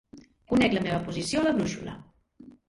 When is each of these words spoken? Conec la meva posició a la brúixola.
Conec 0.53 0.73
la 0.77 0.81
meva 0.85 1.01
posició 1.09 1.43
a 1.43 1.45
la 1.49 1.53
brúixola. 1.59 1.95